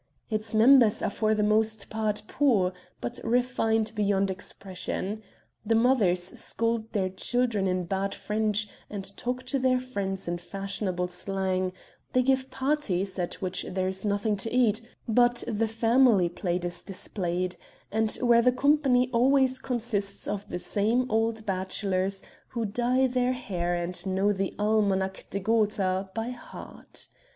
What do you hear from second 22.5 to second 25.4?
dye their hair and know the Almanack de